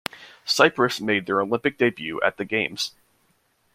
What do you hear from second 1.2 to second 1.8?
their Olympic